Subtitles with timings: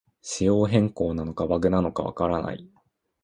[0.23, 2.67] 仕様変更なのかバグなのかわからない